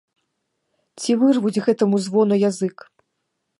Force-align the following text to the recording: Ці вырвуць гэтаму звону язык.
Ці 1.01 1.17
вырвуць 1.25 1.63
гэтаму 1.67 2.01
звону 2.09 2.35
язык. 2.49 2.77